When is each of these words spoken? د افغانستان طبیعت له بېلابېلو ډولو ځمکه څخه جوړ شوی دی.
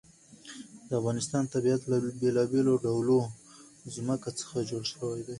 د 0.87 0.89
افغانستان 0.99 1.43
طبیعت 1.53 1.81
له 1.91 1.97
بېلابېلو 2.21 2.73
ډولو 2.83 3.19
ځمکه 3.95 4.29
څخه 4.39 4.57
جوړ 4.69 4.83
شوی 4.93 5.21
دی. 5.25 5.29